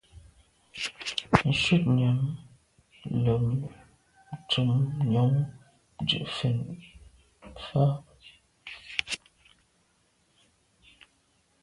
Shutnyàm 1.59 2.19
lem 3.23 3.45
ntùm 4.39 4.69
njon 5.05 5.33
dù’ 6.07 6.19
fa 6.35 6.35
fèn. 6.35 6.57